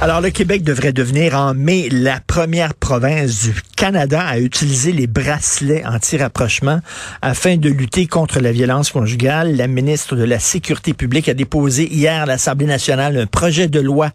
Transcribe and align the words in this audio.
Alors, 0.00 0.20
le 0.20 0.30
Québec 0.30 0.64
devrait 0.64 0.92
devenir 0.92 1.34
en 1.34 1.54
mai 1.54 1.88
la 1.90 2.20
première 2.20 2.74
province 2.74 3.44
du 3.44 3.54
Canada 3.76 4.20
à 4.26 4.38
utiliser 4.38 4.92
les 4.92 5.06
bracelets 5.06 5.84
anti-rapprochement 5.86 6.80
afin 7.22 7.56
de 7.56 7.68
lutter 7.68 8.06
contre 8.06 8.40
la 8.40 8.52
violence 8.52 8.90
conjugale. 8.90 9.56
La 9.56 9.66
ministre 9.66 10.16
de 10.16 10.24
la 10.24 10.40
Sécurité 10.40 10.94
publique 10.94 11.28
a 11.28 11.34
déposé 11.34 11.86
hier 11.92 12.22
à 12.22 12.26
l'Assemblée 12.26 12.66
nationale 12.66 13.16
un 13.16 13.26
projet 13.26 13.68
de 13.68 13.80
loi 13.80 14.10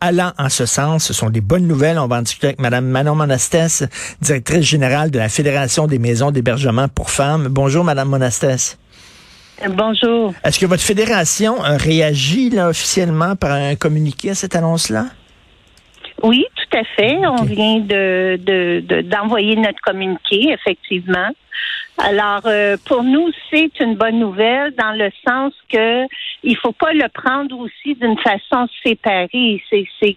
allant 0.00 0.32
en 0.38 0.48
ce 0.48 0.66
sens. 0.66 1.04
Ce 1.04 1.12
sont 1.12 1.30
des 1.30 1.40
bonnes 1.40 1.66
nouvelles. 1.66 1.98
On 1.98 2.08
va 2.08 2.16
en 2.16 2.22
discuter 2.22 2.48
avec 2.48 2.60
Mme 2.60 2.86
Manon 2.86 3.14
Monastès, 3.14 3.84
directrice 4.20 4.64
générale 4.64 5.10
de 5.10 5.18
la 5.18 5.28
Fédération 5.28 5.86
des 5.86 5.98
maisons 5.98 6.32
d'hébergement 6.32 6.88
pour 6.88 7.10
femmes. 7.10 7.48
Bonjour, 7.48 7.84
Mme 7.84 8.08
Monastès. 8.08 8.79
Bonjour. 9.68 10.32
Est-ce 10.42 10.58
que 10.58 10.66
votre 10.66 10.82
fédération 10.82 11.62
a 11.62 11.76
réagi 11.76 12.50
là, 12.50 12.68
officiellement 12.68 13.36
par 13.36 13.52
un 13.52 13.76
communiqué 13.76 14.30
à 14.30 14.34
cette 14.34 14.56
annonce-là? 14.56 15.06
Oui, 16.22 16.46
tout 16.56 16.78
à 16.78 16.84
fait. 16.96 17.18
On 17.26 17.44
vient 17.44 17.80
de, 17.80 19.02
d'envoyer 19.02 19.56
notre 19.56 19.80
communiqué, 19.82 20.50
effectivement. 20.52 21.30
Alors, 21.98 22.42
euh, 22.46 22.76
pour 22.86 23.02
nous, 23.02 23.28
c'est 23.50 23.70
une 23.80 23.96
bonne 23.96 24.18
nouvelle 24.18 24.74
dans 24.76 24.92
le 24.92 25.10
sens 25.26 25.52
que 25.70 26.06
il 26.42 26.56
faut 26.56 26.72
pas 26.72 26.94
le 26.94 27.08
prendre 27.08 27.58
aussi 27.58 27.94
d'une 27.94 28.18
façon 28.18 28.66
séparée. 28.82 29.62
C'est 29.68 30.16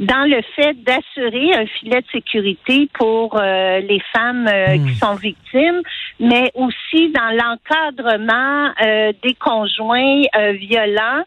dans 0.00 0.28
le 0.28 0.42
fait 0.56 0.74
d'assurer 0.82 1.54
un 1.54 1.66
filet 1.66 2.00
de 2.00 2.06
sécurité 2.10 2.88
pour 2.94 3.38
euh, 3.38 3.80
les 3.80 4.00
femmes 4.12 4.48
euh, 4.48 4.74
qui 4.74 4.80
hmm. 4.80 4.94
sont 4.94 5.14
victimes, 5.14 5.82
mais 6.18 6.50
aussi 6.54 7.10
dans 7.10 7.30
l'encadrement 7.30 8.72
euh, 8.82 9.12
des 9.22 9.34
conjoints 9.34 10.22
violents 10.54 11.24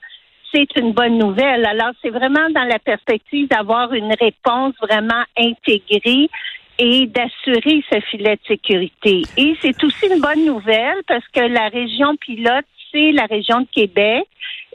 c'est 0.54 0.68
une 0.78 0.94
bonne 0.94 1.18
nouvelle. 1.18 1.66
Alors, 1.66 1.92
c'est 2.02 2.12
vraiment 2.12 2.50
dans 2.52 2.64
la 2.64 2.80
perspective 2.80 3.50
d'avoir 3.50 3.92
une 3.94 4.14
réponse 4.14 4.74
vraiment 4.82 5.24
intégrée 5.38 6.30
et 6.78 7.08
d'assurer 7.08 7.84
ce 7.92 8.00
filet 8.10 8.36
de 8.36 8.48
sécurité. 8.48 9.24
Et 9.36 9.56
c'est 9.62 9.84
aussi 9.84 10.08
une 10.08 10.22
bonne 10.22 10.46
nouvelle 10.46 11.02
parce 11.08 11.28
que 11.34 11.42
la 11.42 11.68
région 11.68 12.16
pilote, 12.16 12.66
c'est 12.92 13.12
la 13.12 13.26
région 13.26 13.62
de 13.62 13.68
Québec 13.74 14.26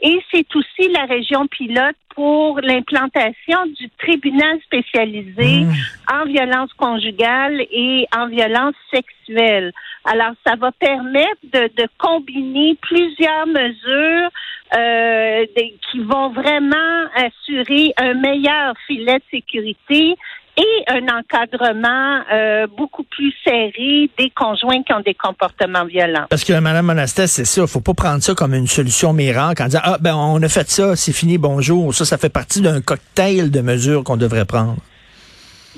et 0.01 0.19
c'est 0.31 0.47
aussi 0.55 0.89
la 0.91 1.05
région 1.05 1.47
pilote 1.47 1.95
pour 2.15 2.59
l'implantation 2.59 3.65
du 3.77 3.89
tribunal 3.99 4.59
spécialisé 4.63 5.61
mmh. 5.61 5.73
en 6.11 6.25
violence 6.25 6.73
conjugale 6.73 7.61
et 7.71 8.07
en 8.15 8.27
violence 8.27 8.75
sexuelle. 8.93 9.71
Alors, 10.05 10.33
ça 10.45 10.55
va 10.55 10.71
permettre 10.71 11.41
de, 11.43 11.69
de 11.81 11.87
combiner 11.97 12.75
plusieurs 12.81 13.45
mesures 13.47 14.29
euh, 14.75 15.45
qui 15.91 15.99
vont 15.99 16.29
vraiment 16.29 17.07
assurer 17.15 17.93
un 17.97 18.13
meilleur 18.15 18.73
filet 18.87 19.19
de 19.19 19.23
sécurité 19.29 20.15
et 20.57 20.83
un 20.87 21.07
encadrement 21.07 22.21
euh, 22.31 22.67
beaucoup 22.67 23.03
plus 23.03 23.33
serré 23.43 24.09
des 24.17 24.29
conjoints 24.29 24.83
qui 24.83 24.93
ont 24.93 24.99
des 24.99 25.13
comportements 25.13 25.85
violents. 25.85 26.25
Parce 26.29 26.43
que 26.43 26.53
Mme 26.53 26.85
Monastès, 26.85 27.31
c'est 27.31 27.45
ça, 27.45 27.65
faut 27.67 27.81
pas 27.81 27.93
prendre 27.93 28.21
ça 28.21 28.33
comme 28.33 28.53
une 28.53 28.67
solution 28.67 29.13
miracle 29.13 29.63
en 29.63 29.65
disant 29.65 29.81
ah 29.83 29.97
ben 29.99 30.15
on 30.15 30.41
a 30.41 30.49
fait 30.49 30.69
ça, 30.69 30.95
c'est 30.95 31.13
fini, 31.13 31.37
bonjour. 31.37 31.93
Ça, 31.93 32.05
ça 32.05 32.17
fait 32.17 32.29
partie 32.29 32.61
d'un 32.61 32.81
cocktail 32.81 33.51
de 33.51 33.61
mesures 33.61 34.03
qu'on 34.03 34.17
devrait 34.17 34.45
prendre. 34.45 34.77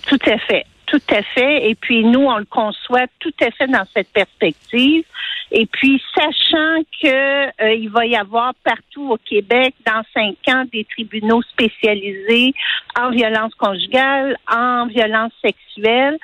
Tout 0.07 0.19
à 0.25 0.37
fait. 0.39 0.65
Tout 0.93 1.15
à 1.15 1.23
fait. 1.23 1.71
Et 1.71 1.73
puis 1.73 2.03
nous, 2.03 2.19
on 2.19 2.37
le 2.37 2.45
conçoit 2.45 3.07
tout 3.19 3.33
à 3.41 3.49
fait 3.49 3.65
dans 3.65 3.83
cette 3.95 4.09
perspective. 4.09 5.03
Et 5.49 5.65
puis, 5.65 5.99
sachant 6.13 6.83
que 7.01 7.63
euh, 7.63 7.73
il 7.73 7.89
va 7.89 8.05
y 8.05 8.15
avoir 8.15 8.53
partout 8.63 9.09
au 9.09 9.17
Québec, 9.17 9.73
dans 9.87 10.03
cinq 10.13 10.35
ans, 10.49 10.65
des 10.71 10.85
tribunaux 10.85 11.41
spécialisés 11.41 12.53
en 12.95 13.09
violence 13.09 13.55
conjugale, 13.55 14.37
en 14.47 14.85
violence 14.85 15.31
sexuelle, 15.43 16.19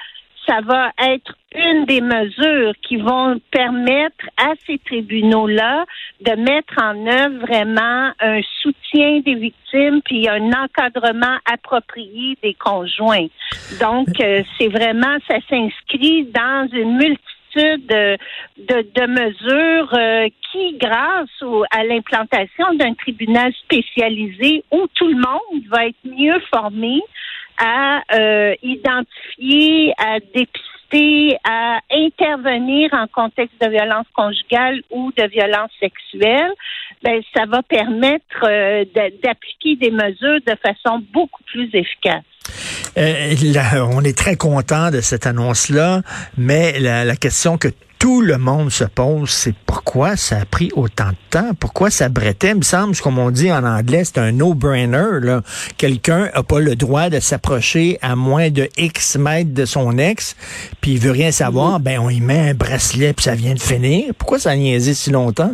ça 0.50 0.62
va 0.62 0.92
être 0.98 1.36
une 1.54 1.86
des 1.86 2.02
mesures 2.02 2.74
qui 2.82 2.98
vont 2.98 3.40
permettre 3.52 4.26
à 4.38 4.54
ces 4.66 4.80
tribunaux-là 4.80 5.86
de 6.22 6.32
mettre 6.32 6.74
en 6.82 7.06
œuvre 7.06 7.46
vraiment 7.46 8.12
un 8.20 8.42
soutien 8.62 9.20
des 9.20 9.36
victimes 9.36 10.02
puis 10.04 10.28
un 10.28 10.52
encadrement 10.52 11.38
approprié 11.46 12.36
des 12.42 12.56
conjoints. 12.56 13.28
Donc, 13.80 14.08
euh, 14.20 14.42
c'est 14.58 14.70
vraiment, 14.70 15.18
ça 15.28 15.38
s'inscrit 15.50 16.26
dans 16.26 16.68
une 16.72 16.98
multitude 16.98 17.88
de, 17.88 19.06
mesures 19.08 19.94
euh, 19.94 20.28
qui, 20.52 20.78
grâce 20.78 21.30
à 21.72 21.84
l'implantation 21.84 22.74
d'un 22.76 22.94
tribunal 22.94 23.52
spécialisé 23.64 24.64
où 24.72 24.88
tout 24.96 25.08
le 25.08 25.16
monde 25.16 25.64
va 25.70 25.88
être 25.88 25.98
mieux 26.04 26.40
formé, 26.52 27.02
à 27.60 28.02
euh, 28.14 28.56
identifier, 28.64 29.94
à 29.98 30.20
dépister, 30.20 31.38
à 31.44 31.80
intervenir 31.92 32.90
en 32.94 33.08
contexte 33.08 33.62
de 33.62 33.70
violence 33.70 34.08
conjugale 34.16 34.82
ou 34.90 35.12
de 35.16 35.28
violence 35.28 35.72
sexuelle, 35.80 36.52
ben, 37.04 37.22
ça 37.36 37.46
va 37.46 37.62
permettre 37.62 38.44
euh, 38.44 38.86
d'appliquer 39.24 39.76
des 39.76 39.92
mesures 39.92 40.40
de 40.48 40.56
façon 40.62 41.02
beaucoup 41.14 41.44
plus 41.44 41.70
efficace. 41.74 42.24
Euh, 42.98 43.36
on 43.94 44.04
est 44.04 44.18
très 44.18 44.36
content 44.36 44.90
de 44.90 45.02
cette 45.02 45.28
annonce-là, 45.28 46.02
mais 46.38 46.80
la, 46.80 47.06
la 47.06 47.16
question 47.16 47.58
que 47.58 47.68
tout 48.00 48.22
le 48.22 48.38
monde 48.38 48.72
se 48.72 48.86
pose, 48.86 49.30
c'est 49.30 49.54
pourquoi 49.66 50.16
ça 50.16 50.38
a 50.40 50.46
pris 50.46 50.72
autant 50.74 51.10
de 51.10 51.18
temps, 51.30 51.52
pourquoi 51.60 51.92
ça 51.92 52.08
brettait. 52.08 52.52
Il 52.52 52.56
me 52.56 52.62
semble, 52.62 52.96
comme 52.96 53.20
on 53.20 53.30
dit 53.30 53.52
en 53.52 53.66
anglais, 53.66 54.06
c'est 54.06 54.20
un 54.20 54.32
no-brainer. 54.32 55.40
Quelqu'un 55.78 56.30
n'a 56.34 56.42
pas 56.42 56.62
le 56.62 56.78
droit 56.78 57.10
de 57.10 57.20
s'approcher 57.20 58.00
à 58.02 58.16
moins 58.16 58.50
de 58.50 58.70
X 58.78 59.18
mètres 59.18 59.54
de 59.54 59.66
son 59.66 59.98
ex, 59.98 60.38
puis 60.80 60.94
il 60.94 61.00
veut 61.00 61.12
rien 61.12 61.32
savoir, 61.32 61.82
ben 61.82 62.00
on 62.00 62.10
y 62.10 62.22
met 62.22 62.52
un 62.52 62.54
bracelet, 62.54 63.12
puis 63.12 63.26
ça 63.26 63.36
vient 63.36 63.54
de 63.54 63.62
finir. 63.62 64.14
Pourquoi 64.18 64.40
ça 64.40 64.52
a 64.52 64.56
niaisé 64.56 64.94
si 64.94 65.12
longtemps? 65.12 65.52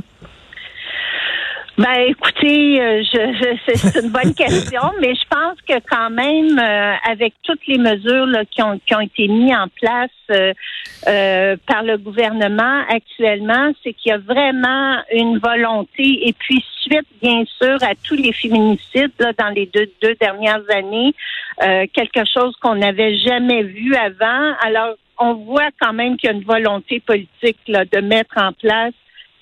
Ben, 1.78 2.06
écoutez, 2.08 2.82
euh, 2.82 3.04
je, 3.04 3.58
c'est 3.76 4.02
une 4.02 4.10
bonne 4.10 4.34
question, 4.38 4.82
mais 5.02 5.14
je 5.14 5.28
pense 5.30 5.60
que 5.68 5.74
quand 5.90 6.10
même, 6.10 6.58
euh, 6.58 6.94
avec 7.06 7.34
toutes 7.44 7.68
les 7.68 7.78
mesures 7.78 8.28
là, 8.28 8.46
qui, 8.46 8.62
ont, 8.62 8.80
qui 8.88 8.96
ont 8.96 9.02
été 9.02 9.28
mises 9.28 9.54
en 9.54 9.68
place 9.68 10.10
euh, 10.30 11.58
par 11.68 11.84
le 11.84 11.98
gouvernement 11.98 12.82
actuellement, 12.88 13.74
c'est 13.84 13.92
qu'il 13.92 14.12
y 14.12 14.14
a 14.14 14.20
vraiment 14.20 15.02
une 15.12 15.38
volonté, 15.38 16.30
et 16.30 16.32
puis 16.32 16.64
suite, 16.80 17.08
bien 17.22 17.44
sûr, 17.62 17.78
à 17.84 17.94
tous 18.08 18.16
les 18.16 18.32
féminicides 18.32 19.12
là, 19.20 19.34
dans 19.34 19.50
les 19.50 19.66
deux, 19.66 19.92
deux 20.02 20.16
dernières 20.16 20.64
années, 20.74 21.14
quelque 21.60 22.24
chose 22.32 22.56
qu'on 22.62 22.76
n'avait 22.76 23.18
jamais 23.18 23.64
vu 23.64 23.96
avant. 23.96 24.54
Alors, 24.62 24.96
on 25.18 25.34
voit 25.34 25.70
quand 25.80 25.94
même 25.94 26.16
qu'il 26.16 26.30
y 26.30 26.34
a 26.34 26.36
une 26.36 26.44
volonté 26.44 27.00
politique 27.00 27.60
là, 27.68 27.84
de 27.86 28.00
mettre 28.00 28.38
en 28.38 28.54
place 28.54 28.94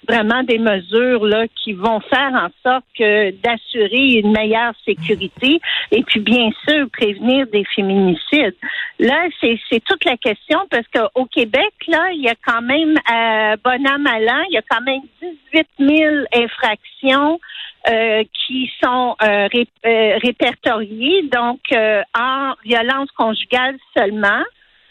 vraiment 0.07 0.43
des 0.43 0.59
mesures 0.59 1.25
là 1.25 1.45
qui 1.63 1.73
vont 1.73 1.99
faire 2.01 2.31
en 2.33 2.49
sorte 2.63 2.85
que 2.97 3.31
d'assurer 3.31 4.19
une 4.19 4.31
meilleure 4.31 4.73
sécurité 4.85 5.59
et 5.91 6.03
puis 6.03 6.19
bien 6.19 6.49
sûr 6.67 6.87
prévenir 6.91 7.47
des 7.47 7.63
féminicides. 7.75 8.55
Là, 8.99 9.27
c'est, 9.41 9.59
toute 9.85 10.05
la 10.05 10.17
question 10.17 10.59
parce 10.69 10.87
qu'au 10.87 11.25
Québec, 11.25 11.73
là, 11.87 12.11
il 12.13 12.21
y 12.21 12.29
a 12.29 12.35
quand 12.45 12.61
même 12.61 12.95
à 13.05 13.55
bon 13.57 13.85
an, 13.87 13.99
mal 13.99 14.23
il 14.49 14.53
y 14.53 14.57
a 14.57 14.61
quand 14.69 14.81
même 14.81 15.01
18 15.51 15.67
000 15.79 16.15
infractions 16.35 17.39
euh, 17.89 18.23
qui 18.45 18.71
sont 18.81 19.15
euh, 19.21 19.49
euh, 19.85 20.17
répertoriées, 20.23 21.23
donc 21.23 21.59
en 22.17 22.53
violence 22.63 23.11
conjugale 23.11 23.77
seulement. 23.95 24.41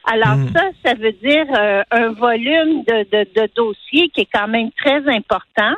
Alors 0.05 0.37
hmm. 0.37 0.49
ça, 0.55 0.63
ça 0.85 0.95
veut 0.95 1.13
dire 1.13 1.47
euh, 1.57 1.83
un 1.91 2.13
volume 2.13 2.83
de, 2.85 3.05
de, 3.11 3.27
de, 3.35 3.49
dossiers 3.55 4.09
qui 4.09 4.23
est 4.23 4.29
quand 4.33 4.49
même 4.49 4.71
très 4.73 5.07
important. 5.09 5.75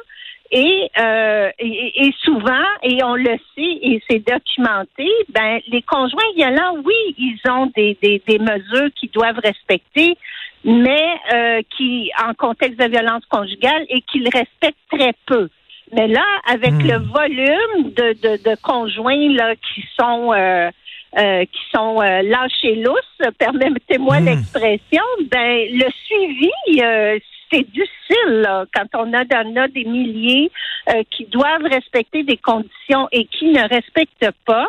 Et, 0.50 0.88
euh, 0.99 1.50
et, 1.59 2.12
souvent, 2.23 2.62
et 2.82 3.03
on 3.03 3.17
le 3.17 3.37
sait, 3.55 3.79
et 3.82 4.00
c'est 4.09 4.21
documenté, 4.21 5.09
ben 5.31 5.59
les 5.67 5.82
conjoints 5.82 6.32
violents, 6.37 6.76
oui, 6.85 6.94
ils 7.19 7.41
ont 7.50 7.73
des, 7.75 7.99
des, 8.00 8.23
des 8.25 8.38
mesures 8.38 8.88
qu'ils 8.94 9.11
doivent 9.11 9.41
respecter, 9.43 10.17
mais 10.62 11.17
euh, 11.35 11.61
qui, 11.77 12.12
en 12.25 12.35
contexte 12.35 12.79
de 12.79 12.88
violence 12.88 13.25
conjugale, 13.27 13.85
et 13.88 14.00
qu'ils 14.03 14.29
respectent 14.29 14.79
très 14.93 15.15
peu. 15.27 15.49
Mais 15.93 16.06
là, 16.06 16.25
avec 16.47 16.73
le 16.73 16.99
volume 16.99 17.93
de, 17.93 18.12
de, 18.23 18.43
de, 18.43 18.56
conjoints 18.62 19.32
là 19.35 19.55
qui 19.56 19.85
sont 19.99 20.32
euh, 20.32 20.70
euh, 21.16 21.44
qui 21.44 21.61
sont 21.72 22.00
euh, 22.00 22.22
lâchés 22.22 22.76
lousses, 22.76 23.32
permettez-moi 23.38 24.20
hmm. 24.20 24.25
l'expression, 24.25 25.02
ben 25.31 25.69
le 25.70 25.90
suivi, 26.06 26.50
euh, 26.82 27.19
c'est 27.50 27.66
difficile 27.70 28.40
là, 28.40 28.64
quand 28.75 28.87
on 28.94 29.12
a, 29.12 29.20
a 29.20 29.69
des 29.69 29.84
milliers 29.84 30.50
euh, 30.88 31.02
qui 31.11 31.25
doivent 31.26 31.64
respecter 31.64 32.22
des 32.22 32.37
conditions 32.37 33.08
et 33.12 33.26
qui 33.26 33.46
ne 33.46 33.69
respectent 33.69 34.31
pas. 34.44 34.66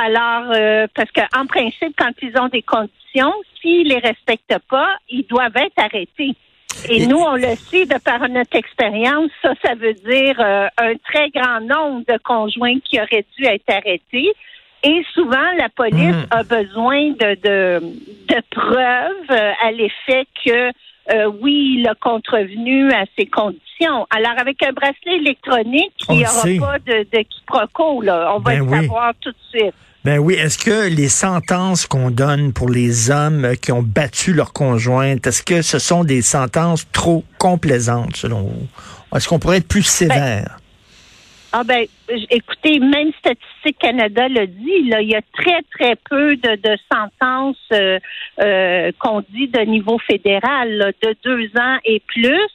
Alors, 0.00 0.52
parce 0.94 1.10
qu'en 1.10 1.46
principe, 1.46 1.94
quand 1.98 2.12
ils 2.22 2.38
ont 2.38 2.46
des 2.46 2.62
conditions, 2.62 3.34
s'ils 3.60 3.88
les 3.88 3.98
respectent 3.98 4.60
pas, 4.70 4.88
ils 5.08 5.26
doivent 5.26 5.56
être 5.56 5.78
arrêtés. 5.78 6.36
Et, 6.88 7.06
nous, 7.06 7.18
on 7.18 7.34
le 7.34 7.54
sait 7.56 7.86
de 7.86 7.98
par 7.98 8.26
notre 8.28 8.56
expérience, 8.56 9.30
ça, 9.42 9.52
ça 9.62 9.74
veut 9.74 9.94
dire 9.94 10.36
euh, 10.38 10.66
un 10.78 10.94
très 10.96 11.28
grand 11.30 11.60
nombre 11.60 12.04
de 12.06 12.18
conjoints 12.22 12.78
qui 12.80 12.98
auraient 12.98 13.26
dû 13.36 13.44
être 13.44 13.68
arrêtés. 13.68 14.32
Et 14.82 15.02
souvent, 15.14 15.36
la 15.58 15.68
police 15.68 16.16
hmm. 16.16 16.26
a 16.30 16.42
besoin 16.42 17.10
de, 17.10 17.34
de, 17.42 17.80
de 18.28 18.42
preuves 18.50 19.30
euh, 19.30 19.52
à 19.62 19.70
l'effet 19.72 20.26
que 20.44 20.70
euh, 21.12 21.30
oui, 21.40 21.76
il 21.78 21.88
a 21.88 21.94
contrevenu 21.94 22.90
à 22.92 23.04
ces 23.18 23.26
conditions. 23.26 24.06
Alors, 24.10 24.38
avec 24.38 24.62
un 24.62 24.72
bracelet 24.72 25.16
électronique, 25.16 25.92
il 26.08 26.18
n'y 26.18 26.24
aura 26.24 26.72
pas 26.72 26.78
de, 26.78 27.06
de 27.12 27.22
quiproquo, 27.22 28.02
là. 28.02 28.32
On 28.34 28.38
va 28.38 28.52
ben 28.52 28.64
le 28.64 28.82
savoir 28.82 29.12
tout 29.20 29.30
de 29.30 29.36
suite. 29.50 29.74
Ben 30.04 30.18
oui, 30.18 30.34
est-ce 30.34 30.56
que 30.56 30.88
les 30.88 31.10
sentences 31.10 31.86
qu'on 31.86 32.10
donne 32.10 32.54
pour 32.54 32.70
les 32.70 33.10
hommes 33.10 33.54
qui 33.60 33.70
ont 33.72 33.82
battu 33.82 34.32
leur 34.32 34.54
conjointe, 34.54 35.26
est-ce 35.26 35.42
que 35.42 35.60
ce 35.60 35.78
sont 35.78 36.04
des 36.04 36.22
sentences 36.22 36.86
trop 36.90 37.22
complaisantes 37.38 38.16
selon 38.16 38.42
vous? 38.42 38.68
Est-ce 39.14 39.28
qu'on 39.28 39.38
pourrait 39.38 39.58
être 39.58 39.68
plus 39.68 39.80
ben, 39.80 40.08
sévère? 40.08 40.59
Ah 41.52 41.64
ben, 41.64 41.84
écoutez, 42.30 42.78
même 42.78 43.10
Statistique 43.18 43.78
Canada 43.78 44.28
le 44.28 44.46
dit, 44.46 44.88
là, 44.88 45.00
il 45.00 45.10
y 45.10 45.16
a 45.16 45.22
très, 45.32 45.62
très 45.72 45.96
peu 46.08 46.36
de, 46.36 46.76
sentences 46.92 47.56
euh, 47.72 47.98
euh, 48.40 48.92
qu'on 49.00 49.22
dit 49.30 49.48
de 49.48 49.60
niveau 49.60 49.98
fédéral, 49.98 50.92
de 51.02 51.16
deux 51.24 51.46
ans 51.60 51.78
et 51.84 52.00
plus. 52.06 52.48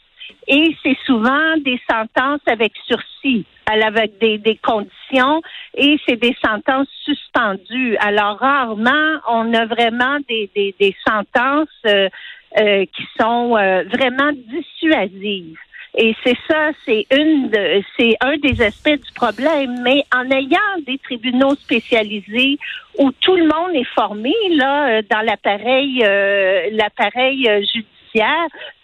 Et 0.47 0.75
c'est 0.81 0.97
souvent 1.06 1.57
des 1.57 1.80
sentences 1.89 2.42
avec 2.45 2.71
sursis, 2.88 3.45
avec 3.65 4.18
des, 4.19 4.38
des 4.38 4.56
conditions, 4.56 5.42
et 5.75 5.97
c'est 6.07 6.18
des 6.18 6.36
sentences 6.44 6.88
suspendues. 7.03 7.97
Alors 7.97 8.38
rarement, 8.38 9.19
on 9.27 9.53
a 9.53 9.65
vraiment 9.65 10.19
des, 10.30 10.50
des, 10.56 10.75
des 10.80 10.95
sentences 11.06 11.68
euh, 11.86 12.09
euh 12.57 12.86
qui 12.86 13.06
sont 13.19 13.57
euh, 13.57 13.83
vraiment 13.92 14.31
dissuasives. 14.33 15.57
Et 15.97 16.15
c'est 16.24 16.38
ça, 16.47 16.71
c'est 16.86 17.06
une, 17.12 17.50
c'est 17.97 18.15
un 18.21 18.38
des 18.38 18.62
aspects 18.62 18.89
du 18.89 19.12
problème. 19.13 19.81
Mais 19.81 20.03
en 20.13 20.30
ayant 20.30 20.59
des 20.86 20.97
tribunaux 21.00 21.56
spécialisés 21.56 22.57
où 22.97 23.12
tout 23.21 23.36
le 23.36 23.44
monde 23.47 23.74
est 23.74 23.88
formé 23.95 24.33
là 24.51 25.01
dans 25.03 25.21
l'appareil, 25.21 26.03
euh, 26.03 26.69
l'appareil 26.71 27.47
judiciaire 27.74 27.95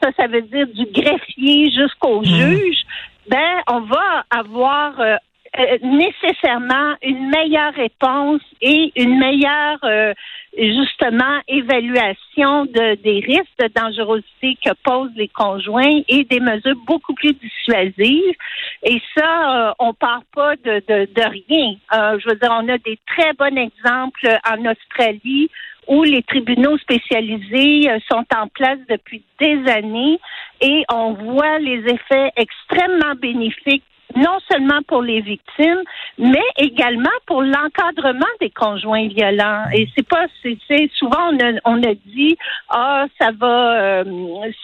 ça, 0.01 0.09
ça 0.17 0.27
veut 0.27 0.41
dire 0.41 0.67
du 0.67 0.85
greffier 0.85 1.71
jusqu'au 1.71 2.21
mmh. 2.21 2.25
juge, 2.25 2.81
ben, 3.29 3.61
on 3.69 3.81
va 3.81 4.25
avoir 4.29 4.99
euh, 4.99 5.15
euh, 5.59 5.77
nécessairement 5.83 6.95
une 7.01 7.29
meilleure 7.29 7.73
réponse 7.73 8.41
et 8.61 8.91
une 8.95 9.17
meilleure 9.19 9.79
euh, 9.83 10.13
justement 10.57 11.39
évaluation 11.47 12.65
de, 12.65 12.95
des 13.01 13.19
risques 13.19 13.59
de 13.59 13.67
dangerosité 13.75 14.57
que 14.63 14.71
posent 14.83 15.15
les 15.15 15.27
conjoints 15.27 16.01
et 16.07 16.23
des 16.25 16.39
mesures 16.39 16.77
beaucoup 16.85 17.13
plus 17.13 17.33
dissuasives. 17.33 18.35
Et 18.83 19.01
ça, 19.17 19.75
on 19.79 19.93
part 19.93 20.23
pas 20.33 20.55
de, 20.57 20.81
de, 20.87 21.21
rien. 21.21 21.75
je 21.91 22.29
veux 22.29 22.35
dire, 22.35 22.51
on 22.51 22.67
a 22.69 22.77
des 22.77 22.99
très 23.07 23.33
bons 23.33 23.55
exemples 23.55 24.27
en 24.49 24.65
Australie 24.69 25.49
où 25.87 26.03
les 26.03 26.23
tribunaux 26.23 26.77
spécialisés 26.77 27.89
euh, 27.89 27.99
sont 28.09 28.25
en 28.35 28.47
place 28.47 28.79
depuis 28.89 29.23
des 29.39 29.69
années 29.69 30.19
et 30.61 30.83
on 30.91 31.13
voit 31.13 31.59
les 31.59 31.83
effets 31.85 32.31
extrêmement 32.35 33.15
bénéfiques 33.19 33.83
non 34.15 34.37
seulement 34.51 34.81
pour 34.87 35.01
les 35.01 35.21
victimes, 35.21 35.81
mais 36.17 36.43
également 36.57 37.09
pour 37.25 37.41
l'encadrement 37.41 38.25
des 38.39 38.49
conjoints 38.49 39.07
violents. 39.07 39.63
Et 39.73 39.87
c'est 39.95 40.07
pas, 40.07 40.25
c'est 40.43 40.89
souvent 40.95 41.31
on 41.31 41.39
a, 41.39 41.51
on 41.65 41.83
a 41.83 41.93
dit 42.05 42.37
ah 42.69 43.05
ça 43.19 43.31
va, 43.31 43.81
euh, 43.81 44.03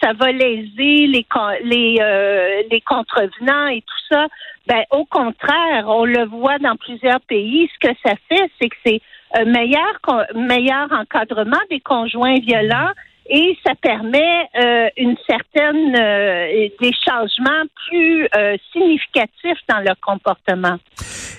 ça 0.02 0.12
va 0.12 0.32
léser 0.32 1.06
les 1.06 1.26
les 1.64 1.98
euh, 2.00 2.62
les 2.70 2.80
contrevenants 2.80 3.66
et 3.68 3.80
tout 3.82 4.14
ça. 4.14 4.26
Ben 4.66 4.82
au 4.90 5.04
contraire, 5.04 5.84
on 5.86 6.04
le 6.04 6.26
voit 6.26 6.58
dans 6.58 6.76
plusieurs 6.76 7.20
pays. 7.20 7.70
Ce 7.74 7.88
que 7.88 7.94
ça 8.04 8.14
fait, 8.28 8.50
c'est 8.60 8.68
que 8.68 8.76
c'est 8.84 9.00
un 9.34 9.44
meilleur, 9.44 9.98
meilleur 10.34 10.90
encadrement 10.92 11.60
des 11.70 11.80
conjoints 11.80 12.38
violents 12.40 12.92
et 13.30 13.56
ça 13.66 13.74
permet 13.80 14.48
euh, 14.58 14.88
une 14.96 15.16
certaine 15.26 15.94
euh, 15.94 16.68
des 16.80 16.92
changements 17.06 17.64
plus 17.88 18.26
euh, 18.34 18.56
significatifs 18.72 19.58
dans 19.68 19.80
leur 19.80 19.96
comportement. 20.00 20.78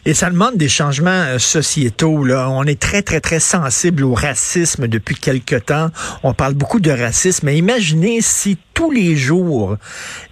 Et 0.06 0.14
ça 0.14 0.30
demande 0.30 0.56
des 0.56 0.70
changements 0.70 1.38
sociétaux. 1.40 2.24
Là. 2.24 2.50
On 2.50 2.64
est 2.64 2.80
très, 2.80 3.02
très, 3.02 3.20
très 3.20 3.40
sensible 3.40 4.04
au 4.04 4.14
racisme 4.14 4.88
depuis 4.88 5.16
quelque 5.16 5.56
temps. 5.56 5.88
On 6.24 6.34
parle 6.34 6.54
beaucoup 6.54 6.80
de 6.80 6.92
racisme. 6.92 7.48
Mais 7.48 7.58
imaginez 7.58 8.22
si 8.22 8.58
tous 8.74 8.92
les 8.92 9.18
jours, 9.18 9.76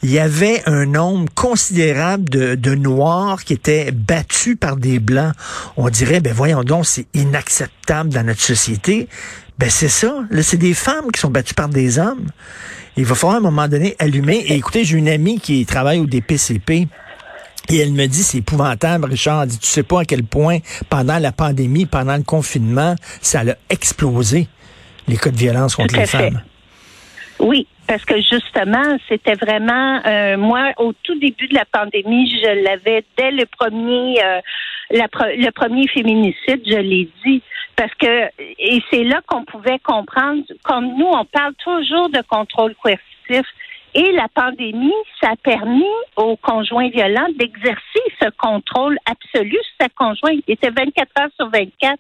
il 0.04 0.12
y 0.12 0.20
avait 0.20 0.62
un 0.68 0.86
nombre 0.86 1.30
considérable 1.36 2.30
de, 2.30 2.56
de 2.56 2.76
Noirs 2.76 3.44
qui 3.44 3.54
étaient 3.54 3.92
battus 3.92 4.56
par 4.58 4.78
des 4.78 5.00
Blancs. 5.00 5.34
On 5.76 5.90
dirait, 5.90 6.22
ben 6.22 6.34
voyons 6.34 6.64
donc, 6.64 6.86
c'est 6.86 7.08
inacceptable 7.14 8.10
dans 8.10 8.26
notre 8.26 8.42
société. 8.42 9.10
Ben 9.58 9.70
c'est 9.70 9.90
ça. 9.90 10.24
Là, 10.30 10.44
c'est 10.44 10.58
des 10.58 10.74
femmes 10.74 11.12
qui 11.12 11.20
sont 11.20 11.32
battues 11.32 11.56
par 11.56 11.70
des 11.70 11.98
hommes. 11.98 12.28
Il 12.96 13.06
va 13.06 13.16
falloir 13.16 13.36
à 13.36 13.38
un 13.40 13.42
moment 13.42 13.68
donné 13.68 13.96
allumer. 14.00 14.44
Et 14.48 14.56
écoutez, 14.56 14.84
j'ai 14.84 14.98
une 14.98 15.10
amie 15.10 15.40
qui 15.40 15.66
travaille 15.66 16.00
au 16.00 16.06
DPCP. 16.06 16.88
Et 17.70 17.78
elle 17.78 17.92
me 17.92 18.06
dit, 18.06 18.24
c'est 18.24 18.38
épouvantable, 18.38 19.06
Richard. 19.06 19.44
Elle 19.44 19.50
dit, 19.50 19.60
tu 19.60 19.68
sais 19.68 19.84
pas 19.84 20.02
à 20.02 20.06
quel 20.06 20.24
point, 20.24 20.60
pendant 20.90 21.18
la 21.18 21.32
pandémie, 21.32 21.86
pendant 21.86 22.16
le 22.16 22.24
confinement, 22.24 22.96
ça 23.22 23.42
a 23.42 23.56
explosé, 23.70 24.48
les 25.08 25.18
cas 25.18 25.32
de 25.32 25.38
violence 25.38 25.76
contre 25.76 25.98
les 25.98 26.06
femmes. 26.06 26.42
Oui, 27.40 27.68
parce 27.88 28.04
que 28.06 28.16
justement, 28.18 28.98
c'était 29.08 29.36
vraiment 29.36 30.02
euh, 30.06 30.38
moi 30.38 30.72
au 30.78 30.94
tout 31.04 31.20
début 31.20 31.48
de 31.48 31.54
la 31.54 31.66
pandémie, 31.66 32.30
je 32.30 32.64
l'avais 32.64 33.04
dès 33.18 33.32
le 33.32 33.46
premier 33.46 34.24
euh, 34.24 34.40
le 34.90 35.50
premier 35.52 35.88
féminicide, 35.88 36.62
je 36.66 36.78
l'ai 36.78 37.10
dit 37.26 37.44
parce 37.78 37.94
que 37.96 38.30
et 38.38 38.82
c'est 38.92 39.04
là 39.04 39.22
qu'on 39.28 39.46
pouvait 39.46 39.80
comprendre 39.80 40.44
comme 40.64 40.98
nous 40.98 41.06
on 41.06 41.24
parle 41.26 41.54
toujours 41.64 42.10
de 42.10 42.22
contrôle 42.28 42.76
coercitif 42.76 43.46
et 43.94 44.12
la 44.12 44.28
pandémie, 44.28 44.94
ça 45.22 45.32
a 45.32 45.36
permis 45.38 45.86
aux 46.18 46.36
conjoints 46.38 46.90
violents 46.90 47.30
d'exercer 47.36 48.04
ce 48.22 48.30
contrôle 48.38 48.98
absolu 49.10 49.54
sur 49.54 49.74
sa 49.82 49.90
conjointe. 49.90 50.44
Ils 50.48 50.54
étaient 50.54 50.70
24 50.70 51.10
heures 51.20 51.30
sur 51.36 51.50
24 51.50 51.98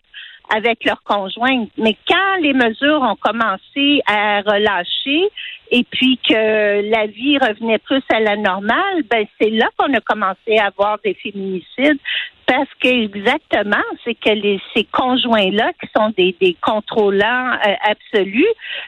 avec 0.49 0.85
leur 0.85 1.01
conjointe. 1.03 1.69
Mais 1.77 1.95
quand 2.07 2.37
les 2.41 2.53
mesures 2.53 3.01
ont 3.01 3.15
commencé 3.15 4.01
à 4.05 4.41
relâcher 4.41 5.29
et 5.71 5.83
puis 5.83 6.17
que 6.27 6.89
la 6.89 7.07
vie 7.07 7.37
revenait 7.37 7.79
plus 7.79 8.03
à 8.09 8.19
la 8.19 8.35
normale, 8.37 9.03
ben 9.09 9.25
c'est 9.39 9.49
là 9.49 9.67
qu'on 9.77 9.93
a 9.93 9.99
commencé 10.01 10.57
à 10.57 10.67
avoir 10.67 10.97
des 11.03 11.13
féminicides. 11.15 11.99
Parce 12.45 12.69
que 12.81 12.87
exactement, 12.87 13.83
c'est 14.05 14.15
que 14.15 14.29
les, 14.29 14.61
ces 14.73 14.85
conjoints-là, 14.85 15.73
qui 15.81 15.89
sont 15.95 16.13
des, 16.17 16.33
des 16.39 16.55
contrôlants 16.61 17.51
euh, 17.51 17.73
absolus, 17.83 18.47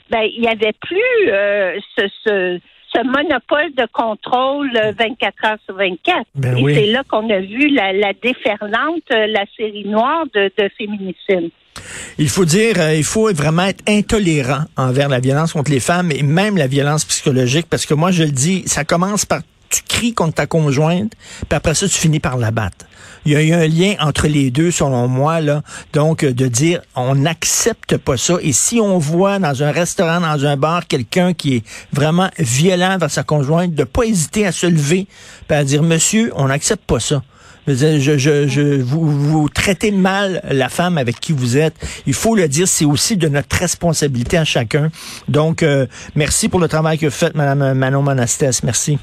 ben 0.09 0.21
il 0.21 0.43
y 0.43 0.47
avait 0.47 0.73
plus 0.79 1.27
euh, 1.27 1.77
ce, 1.97 2.07
ce 2.23 2.59
ce 2.93 3.03
monopole 3.03 3.73
de 3.75 3.87
contrôle 3.91 4.71
24 4.97 5.45
heures 5.45 5.57
sur 5.65 5.75
24. 5.75 6.23
Ben 6.35 6.57
Et 6.57 6.75
c'est 6.75 6.87
là 6.87 7.03
qu'on 7.09 7.29
a 7.29 7.39
vu 7.39 7.69
la, 7.69 7.93
la 7.93 8.13
déferlante, 8.13 9.03
euh, 9.11 9.27
la 9.27 9.45
série 9.55 9.87
noire 9.87 10.25
de, 10.33 10.51
de 10.57 10.69
féminicide. 10.77 11.51
Il 12.17 12.29
faut 12.29 12.45
dire, 12.45 12.75
euh, 12.79 12.95
il 12.95 13.03
faut 13.03 13.31
vraiment 13.33 13.63
être 13.63 13.83
intolérant 13.87 14.63
envers 14.75 15.09
la 15.09 15.19
violence 15.19 15.53
contre 15.53 15.71
les 15.71 15.79
femmes 15.79 16.11
et 16.11 16.23
même 16.23 16.57
la 16.57 16.67
violence 16.67 17.05
psychologique, 17.05 17.67
parce 17.69 17.85
que 17.85 17.93
moi 17.93 18.11
je 18.11 18.23
le 18.23 18.31
dis, 18.31 18.63
ça 18.65 18.83
commence 18.83 19.25
par 19.25 19.41
tu 19.69 19.81
cries 19.87 20.13
contre 20.13 20.35
ta 20.35 20.47
conjointe, 20.47 21.13
puis 21.47 21.55
après 21.55 21.75
ça, 21.75 21.87
tu 21.87 21.97
finis 21.97 22.19
par 22.19 22.37
la 22.37 22.51
battre. 22.51 22.85
Il 23.25 23.33
y 23.33 23.35
a 23.35 23.43
eu 23.43 23.53
un 23.53 23.67
lien 23.67 23.95
entre 23.99 24.27
les 24.27 24.49
deux, 24.49 24.71
selon 24.71 25.07
moi, 25.07 25.41
là. 25.41 25.61
Donc, 25.93 26.23
de 26.23 26.47
dire, 26.47 26.81
on 26.95 27.15
n'accepte 27.15 27.97
pas 27.97 28.17
ça. 28.17 28.37
Et 28.41 28.53
si 28.53 28.79
on 28.79 28.97
voit 28.97 29.39
dans 29.39 29.61
un 29.61 29.71
restaurant, 29.71 30.21
dans 30.21 30.45
un 30.45 30.55
bar, 30.55 30.87
quelqu'un 30.87 31.33
qui 31.33 31.57
est 31.57 31.63
vraiment 31.91 32.29
violent 32.39 32.97
vers 32.97 33.11
sa 33.11 33.23
conjointe, 33.23 33.73
de 33.73 33.83
pas 33.83 34.03
hésiter 34.03 34.47
à 34.47 34.51
se 34.51 34.67
lever, 34.67 35.07
puis 35.47 35.57
à 35.57 35.63
dire, 35.63 35.83
monsieur, 35.83 36.31
on 36.35 36.47
n'accepte 36.47 36.85
pas 36.85 36.99
ça. 36.99 37.21
Je, 37.67 37.99
je, 37.99 38.47
je, 38.47 38.81
vous, 38.81 39.11
vous 39.11 39.49
traitez 39.49 39.91
mal 39.91 40.41
la 40.49 40.69
femme 40.69 40.97
avec 40.97 41.19
qui 41.19 41.33
vous 41.33 41.57
êtes. 41.57 41.75
Il 42.07 42.15
faut 42.15 42.33
le 42.33 42.47
dire, 42.47 42.67
c'est 42.67 42.85
aussi 42.85 43.15
de 43.15 43.27
notre 43.27 43.55
responsabilité 43.57 44.37
à 44.37 44.45
chacun. 44.45 44.89
Donc, 45.27 45.61
euh, 45.61 45.85
merci 46.15 46.49
pour 46.49 46.59
le 46.59 46.67
travail 46.67 46.97
que 46.97 47.05
vous 47.05 47.11
faites, 47.11 47.35
Madame 47.35 47.73
Manon 47.73 48.01
Monastès. 48.01 48.63
Merci. 48.63 48.97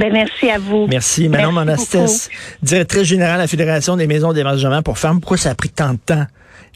Ben, 0.00 0.10
merci 0.10 0.48
à 0.48 0.58
vous. 0.58 0.86
Merci. 0.88 1.28
Manon 1.28 1.52
Monastès, 1.52 2.30
directrice 2.62 3.02
générale 3.02 3.36
de 3.36 3.42
la 3.42 3.46
Fédération 3.46 3.98
des 3.98 4.06
maisons 4.06 4.32
d'hébergement 4.32 4.82
pour 4.82 4.96
femmes. 4.96 5.20
Pourquoi 5.20 5.36
ça 5.36 5.50
a 5.50 5.54
pris 5.54 5.68
tant 5.68 5.92
de 5.92 5.98
temps? 5.98 6.24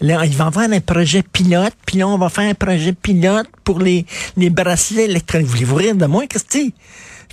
Là, 0.02 0.26
ils 0.26 0.36
vont 0.36 0.50
faire 0.50 0.70
un 0.70 0.80
projet 0.80 1.22
pilote, 1.22 1.72
puis 1.86 1.98
là, 1.98 2.08
on 2.08 2.18
va 2.18 2.28
faire 2.28 2.50
un 2.50 2.54
projet 2.54 2.92
pilote 2.92 3.46
pour 3.64 3.78
les, 3.78 4.04
les 4.36 4.50
bracelets 4.50 5.06
électroniques. 5.06 5.46
Voulez-vous 5.46 5.74
rire 5.74 5.94
de 5.94 6.04
moi, 6.04 6.26
Christy? 6.26 6.74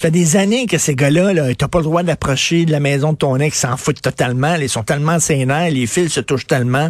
Ça 0.01 0.07
fait 0.07 0.11
des 0.13 0.35
années 0.35 0.65
que 0.65 0.79
ces 0.79 0.95
gars-là, 0.95 1.31
là, 1.31 1.53
t'as 1.53 1.67
pas 1.67 1.77
le 1.77 1.83
droit 1.83 2.01
d'approcher 2.01 2.65
de 2.65 2.71
la 2.71 2.79
maison 2.79 3.13
de 3.13 3.17
ton 3.17 3.35
ex, 3.35 3.55
ils 3.55 3.59
s'en 3.59 3.77
foutent 3.77 4.01
totalement. 4.01 4.55
Ils 4.55 4.67
sont 4.67 4.81
tellement 4.81 5.19
sénères, 5.19 5.69
les 5.69 5.85
fils 5.85 6.13
se 6.13 6.21
touchent 6.21 6.47
tellement. 6.47 6.89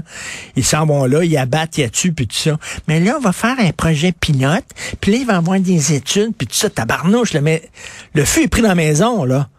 Ils 0.55 0.63
s'en 0.63 0.85
vont 0.85 1.03
là, 1.03 1.21
ils 1.21 1.35
abattent, 1.35 1.77
ils 1.77 1.91
tuent, 1.91 2.13
puis 2.13 2.25
tout 2.25 2.37
ça. 2.37 2.57
Mais 2.87 3.01
là, 3.01 3.15
on 3.17 3.19
va 3.19 3.33
faire 3.33 3.57
un 3.59 3.71
projet 3.73 4.13
pilote, 4.13 4.63
puis 5.01 5.11
là, 5.11 5.17
il 5.17 5.25
va 5.25 5.35
avoir 5.35 5.59
des 5.59 5.93
études, 5.93 6.31
puis 6.37 6.47
tout 6.47 6.55
ça, 6.55 6.69
tabarnouche. 6.69 7.33
Là, 7.33 7.41
mais 7.41 7.69
le 8.13 8.23
feu 8.23 8.43
est 8.43 8.47
pris 8.47 8.61
dans 8.61 8.69
la 8.69 8.75
maison, 8.75 9.25
là. 9.25 9.49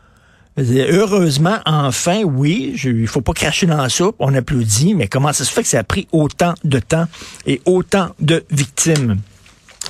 Heureusement, 0.56 1.58
enfin, 1.66 2.22
oui, 2.24 2.80
il 2.82 3.06
faut 3.06 3.20
pas 3.20 3.34
cracher 3.34 3.66
dans 3.66 3.76
la 3.76 3.90
soupe, 3.90 4.16
on 4.18 4.34
applaudit, 4.34 4.94
mais 4.94 5.08
comment 5.08 5.34
ça 5.34 5.44
se 5.44 5.52
fait 5.52 5.62
que 5.62 5.68
ça 5.68 5.80
a 5.80 5.84
pris 5.84 6.08
autant 6.10 6.54
de 6.64 6.78
temps 6.78 7.04
et 7.44 7.60
autant 7.66 8.14
de 8.18 8.46
victimes? 8.50 9.18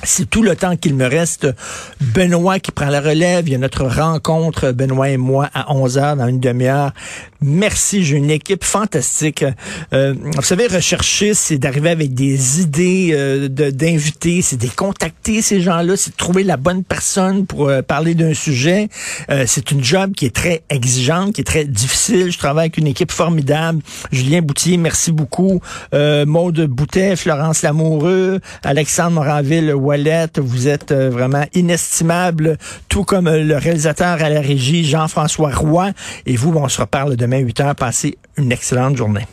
C'est 0.03 0.29
tout 0.29 0.43
le 0.43 0.55
temps 0.55 0.75
qu'il 0.75 0.95
me 0.95 1.05
reste. 1.05 1.47
Benoît 2.01 2.59
qui 2.59 2.71
prend 2.71 2.89
la 2.89 3.01
relève. 3.01 3.47
Il 3.47 3.51
y 3.51 3.55
a 3.55 3.57
notre 3.57 3.85
rencontre, 3.85 4.71
Benoît 4.71 5.09
et 5.09 5.17
moi, 5.17 5.49
à 5.53 5.73
11 5.73 5.97
heures 5.97 6.15
dans 6.15 6.27
une 6.27 6.39
demi-heure. 6.39 6.91
Merci, 7.45 8.05
j'ai 8.05 8.15
une 8.17 8.31
équipe 8.31 8.63
fantastique. 8.63 9.43
Euh, 9.91 10.13
vous 10.17 10.41
savez, 10.41 10.67
rechercher, 10.67 11.33
c'est 11.33 11.57
d'arriver 11.57 11.89
avec 11.89 12.13
des 12.13 12.61
idées 12.61 13.09
euh, 13.13 13.49
d'inviter, 13.49 14.41
c'est 14.41 14.55
de 14.55 14.67
contacter 14.67 15.41
ces 15.41 15.59
gens-là, 15.59 15.97
c'est 15.97 16.11
de 16.11 16.15
trouver 16.15 16.43
la 16.43 16.55
bonne 16.55 16.83
personne 16.85 17.45
pour 17.45 17.67
euh, 17.67 17.81
parler 17.81 18.15
d'un 18.15 18.33
sujet. 18.33 18.87
Euh, 19.29 19.43
c'est 19.45 19.71
une 19.71 19.83
job 19.83 20.13
qui 20.13 20.25
est 20.25 20.35
très 20.35 20.63
exigeante, 20.69 21.33
qui 21.33 21.41
est 21.41 21.45
très 21.45 21.65
difficile. 21.65 22.31
Je 22.31 22.37
travaille 22.37 22.65
avec 22.65 22.77
une 22.77 22.87
équipe 22.87 23.11
formidable. 23.11 23.81
Julien 24.11 24.41
Boutier, 24.41 24.77
merci 24.77 25.11
beaucoup. 25.11 25.59
Euh, 25.93 26.25
Maude 26.25 26.61
Boutet, 26.67 27.17
Florence 27.17 27.61
Lamoureux, 27.61 28.39
Alexandre 28.63 29.11
Moranville, 29.11 29.73
vous 30.37 30.67
êtes 30.67 30.91
euh, 30.91 31.09
vraiment 31.09 31.45
inestimable, 31.53 32.57
tout 32.87 33.03
comme 33.03 33.29
le 33.29 33.57
réalisateur 33.57 34.21
à 34.21 34.29
la 34.29 34.39
régie, 34.39 34.85
Jean-François 34.85 35.53
Roy. 35.53 35.91
Et 36.25 36.35
vous, 36.35 36.53
on 36.55 36.69
se 36.69 36.81
reparle 36.81 37.15
demain 37.33 37.45
8 37.45 37.59
heures. 37.61 37.75
Passez 37.75 38.17
une 38.37 38.51
excellente 38.51 38.97
journée. 38.97 39.25